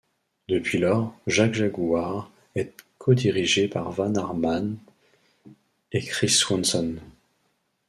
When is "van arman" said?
3.91-4.75